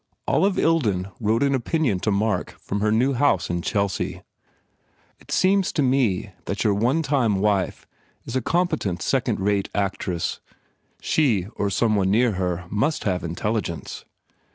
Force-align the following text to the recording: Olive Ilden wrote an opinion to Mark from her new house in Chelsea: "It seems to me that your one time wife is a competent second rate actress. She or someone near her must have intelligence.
Olive 0.27 0.55
Ilden 0.55 1.11
wrote 1.19 1.43
an 1.43 1.53
opinion 1.53 1.99
to 1.99 2.09
Mark 2.09 2.57
from 2.59 2.79
her 2.81 2.91
new 2.91 3.13
house 3.13 3.51
in 3.51 3.61
Chelsea: 3.61 4.23
"It 5.19 5.29
seems 5.29 5.71
to 5.73 5.83
me 5.83 6.31
that 6.45 6.63
your 6.63 6.73
one 6.73 7.03
time 7.03 7.35
wife 7.35 7.85
is 8.25 8.35
a 8.35 8.41
competent 8.41 9.03
second 9.03 9.39
rate 9.39 9.69
actress. 9.75 10.39
She 11.01 11.45
or 11.55 11.69
someone 11.69 12.09
near 12.09 12.31
her 12.31 12.65
must 12.71 13.03
have 13.03 13.23
intelligence. 13.23 14.03